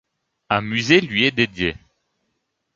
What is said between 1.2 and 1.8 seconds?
est dédié.